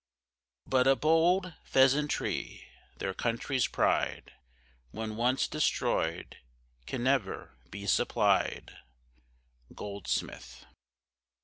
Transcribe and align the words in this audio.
But 0.65 0.87
a 0.87 0.95
bold 0.95 1.53
pheasantry, 1.63 2.67
their 2.97 3.13
country's 3.13 3.67
pride 3.67 4.33
When 4.89 5.15
once 5.15 5.47
destroyed 5.47 6.37
can 6.87 7.03
never 7.03 7.55
be 7.69 7.85
supplied. 7.85 8.77
GOLDSMITH. 9.75 10.65